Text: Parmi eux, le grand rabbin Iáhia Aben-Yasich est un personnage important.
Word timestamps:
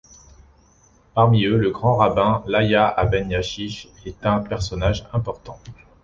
Parmi 1.13 1.45
eux, 1.45 1.57
le 1.57 1.69
grand 1.69 1.97
rabbin 1.97 2.43
Iáhia 2.47 2.87
Aben-Yasich 2.87 3.87
est 4.07 4.25
un 4.25 4.39
personnage 4.39 5.05
important. 5.13 5.59